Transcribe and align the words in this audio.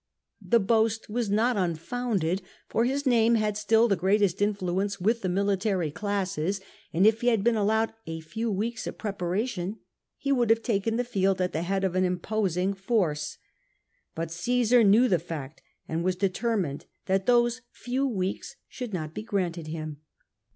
The 0.41 0.59
boast 0.59 1.11
was 1.11 1.29
not 1.29 1.57
unfounded, 1.57 2.41
for 2.67 2.85
his 2.85 3.05
name 3.05 3.35
had 3.35 3.55
still 3.55 3.87
the 3.87 3.95
greatest 3.95 4.41
influence 4.41 4.99
with 4.99 5.21
the 5.21 5.29
military 5.29 5.91
classes, 5.91 6.59
and 6.91 7.05
if 7.05 7.21
he 7.21 7.27
had 7.27 7.43
been 7.43 7.55
allowed 7.55 7.93
a 8.07 8.19
few 8.19 8.49
weeks 8.51 8.87
of 8.87 8.97
preparation 8.97 9.77
he 10.17 10.31
would 10.31 10.49
have 10.49 10.63
taken 10.63 10.95
the 10.97 11.03
field 11.03 11.39
at 11.39 11.53
the 11.53 11.61
head 11.61 11.83
of 11.83 11.93
an 11.93 12.03
imposing 12.03 12.73
force. 12.73 13.37
But 14.15 14.29
Cassar 14.29 14.83
knew 14.83 15.07
the 15.07 15.19
fact, 15.19 15.61
and 15.87 16.03
was 16.03 16.15
determined 16.15 16.87
that 17.05 17.27
those 17.27 17.61
few 17.69 18.07
weeks 18.07 18.55
should 18.67 18.95
not 18.95 19.13
be 19.13 19.21
granted 19.21 19.67
him. 19.67 20.01